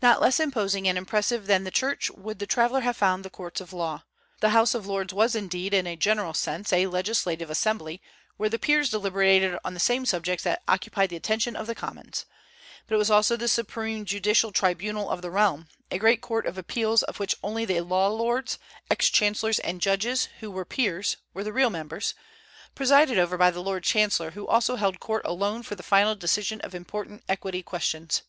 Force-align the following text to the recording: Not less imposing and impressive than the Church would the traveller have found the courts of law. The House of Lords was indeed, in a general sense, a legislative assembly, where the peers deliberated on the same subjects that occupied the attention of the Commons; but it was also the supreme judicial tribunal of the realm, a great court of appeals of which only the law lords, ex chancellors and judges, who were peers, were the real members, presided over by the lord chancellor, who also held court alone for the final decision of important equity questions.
Not 0.00 0.22
less 0.22 0.40
imposing 0.40 0.88
and 0.88 0.96
impressive 0.96 1.46
than 1.46 1.64
the 1.64 1.70
Church 1.70 2.10
would 2.12 2.38
the 2.38 2.46
traveller 2.46 2.80
have 2.80 2.96
found 2.96 3.22
the 3.22 3.28
courts 3.28 3.60
of 3.60 3.74
law. 3.74 4.04
The 4.40 4.48
House 4.56 4.74
of 4.74 4.86
Lords 4.86 5.12
was 5.12 5.34
indeed, 5.34 5.74
in 5.74 5.86
a 5.86 5.96
general 5.96 6.32
sense, 6.32 6.72
a 6.72 6.86
legislative 6.86 7.50
assembly, 7.50 8.00
where 8.38 8.48
the 8.48 8.58
peers 8.58 8.88
deliberated 8.88 9.58
on 9.62 9.74
the 9.74 9.80
same 9.80 10.06
subjects 10.06 10.44
that 10.44 10.62
occupied 10.66 11.10
the 11.10 11.16
attention 11.16 11.56
of 11.56 11.66
the 11.66 11.74
Commons; 11.74 12.24
but 12.86 12.94
it 12.94 12.96
was 12.96 13.10
also 13.10 13.36
the 13.36 13.46
supreme 13.46 14.06
judicial 14.06 14.50
tribunal 14.50 15.10
of 15.10 15.20
the 15.20 15.30
realm, 15.30 15.68
a 15.90 15.98
great 15.98 16.22
court 16.22 16.46
of 16.46 16.56
appeals 16.56 17.02
of 17.02 17.20
which 17.20 17.34
only 17.42 17.66
the 17.66 17.82
law 17.82 18.08
lords, 18.08 18.58
ex 18.90 19.10
chancellors 19.10 19.58
and 19.58 19.82
judges, 19.82 20.30
who 20.40 20.50
were 20.50 20.64
peers, 20.64 21.18
were 21.34 21.44
the 21.44 21.52
real 21.52 21.68
members, 21.68 22.14
presided 22.74 23.18
over 23.18 23.36
by 23.36 23.50
the 23.50 23.60
lord 23.62 23.84
chancellor, 23.84 24.30
who 24.30 24.46
also 24.48 24.76
held 24.76 25.00
court 25.00 25.20
alone 25.26 25.62
for 25.62 25.74
the 25.74 25.82
final 25.82 26.14
decision 26.14 26.62
of 26.62 26.74
important 26.74 27.22
equity 27.28 27.62
questions. 27.62 28.22